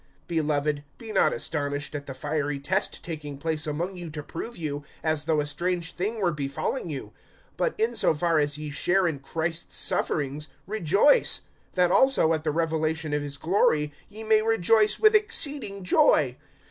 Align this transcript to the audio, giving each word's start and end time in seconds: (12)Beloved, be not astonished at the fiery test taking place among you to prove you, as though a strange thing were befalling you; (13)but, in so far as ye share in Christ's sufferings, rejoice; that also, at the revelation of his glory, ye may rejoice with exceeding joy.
(12)Beloved, 0.29 0.83
be 0.97 1.11
not 1.11 1.31
astonished 1.31 1.93
at 1.93 2.07
the 2.07 2.15
fiery 2.15 2.57
test 2.59 3.03
taking 3.03 3.37
place 3.37 3.67
among 3.67 3.95
you 3.95 4.09
to 4.09 4.23
prove 4.23 4.57
you, 4.57 4.83
as 5.03 5.25
though 5.25 5.39
a 5.39 5.45
strange 5.45 5.93
thing 5.93 6.19
were 6.19 6.31
befalling 6.31 6.89
you; 6.89 7.13
(13)but, 7.59 7.79
in 7.79 7.93
so 7.93 8.11
far 8.11 8.39
as 8.39 8.57
ye 8.57 8.71
share 8.71 9.07
in 9.07 9.19
Christ's 9.19 9.77
sufferings, 9.77 10.47
rejoice; 10.65 11.41
that 11.73 11.91
also, 11.91 12.33
at 12.33 12.43
the 12.43 12.49
revelation 12.49 13.13
of 13.13 13.21
his 13.21 13.37
glory, 13.37 13.93
ye 14.09 14.23
may 14.23 14.41
rejoice 14.41 14.99
with 14.99 15.13
exceeding 15.13 15.83
joy. 15.83 16.35